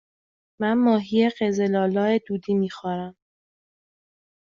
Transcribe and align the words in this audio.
من 0.61 0.73
ماهی 0.73 1.29
قزل 1.29 1.75
آلا 1.75 2.17
دودی 2.27 2.53
می 2.53 2.69
خورم. 2.69 3.15